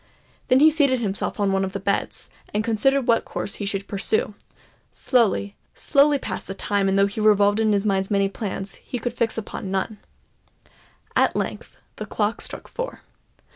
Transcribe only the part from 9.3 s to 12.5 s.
upon none. At length the clock